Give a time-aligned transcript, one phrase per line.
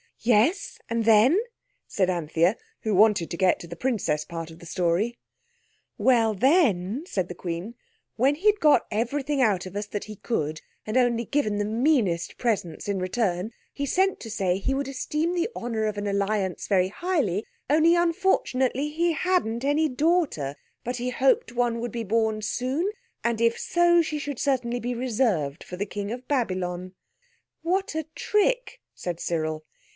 [0.23, 1.39] "Yes, and then?"
[1.87, 5.17] said Anthea, who wanted to get to the princess part of the story.
[5.97, 7.73] "Well, then," said the Queen,
[8.17, 12.37] "when he'd got everything out of us that he could, and only given the meanest
[12.37, 16.67] presents in return, he sent to say he would esteem the honour of an alliance
[16.67, 22.41] very highly, only unfortunately he hadn't any daughter, but he hoped one would be born
[22.43, 22.91] soon,
[23.23, 26.93] and if so, she should certainly be reserved for the King of Babylon!"
[27.61, 29.63] "What a trick!" said Cyril.